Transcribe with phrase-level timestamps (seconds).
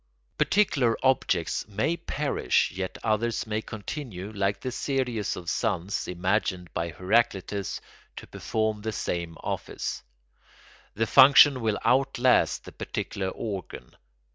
[0.39, 6.89] Particular objects may perish yet others may continue, like the series of suns imagined by
[6.89, 7.79] Heraclitus,
[8.15, 10.01] to perform the same office.
[10.95, 13.95] The function will outlast the particular organ.